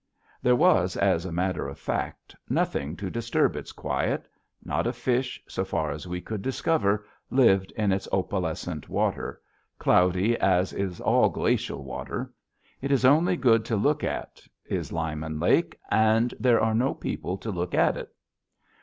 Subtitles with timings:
[0.41, 4.27] There was, as a matter of fact, nothing to disturb its quiet.
[4.65, 9.39] Not a fish, so far as we could discover, lived in its opalescent water,
[9.77, 12.33] cloudy as is all glacial water.
[12.81, 17.37] It is only good to look at, is Lyman Lake, and there are no people
[17.37, 18.11] to look at it.